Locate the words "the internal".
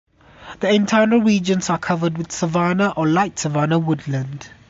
0.61-1.21